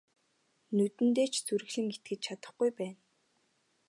[0.75, 2.99] Нүдэндээ ч зүрхлэн итгэж чадахгүй байна.